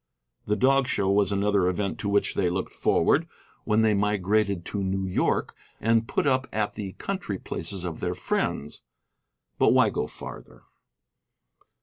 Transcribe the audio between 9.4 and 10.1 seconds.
But why go